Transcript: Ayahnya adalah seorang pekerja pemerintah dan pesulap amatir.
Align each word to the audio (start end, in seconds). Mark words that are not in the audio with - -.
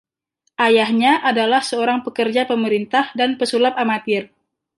Ayahnya 0.65 1.13
adalah 1.29 1.61
seorang 1.69 1.99
pekerja 2.05 2.41
pemerintah 2.51 3.05
dan 3.19 3.29
pesulap 3.39 3.73
amatir. 3.83 4.23